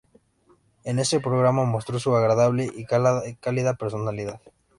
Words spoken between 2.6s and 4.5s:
y cálida personalidad.